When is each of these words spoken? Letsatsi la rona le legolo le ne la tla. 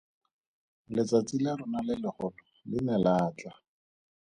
Letsatsi 0.95 1.35
la 1.43 1.51
rona 1.59 1.79
le 1.87 1.95
legolo 2.03 2.45
le 2.69 2.77
ne 2.85 2.95
la 3.03 3.13
tla. 3.37 3.51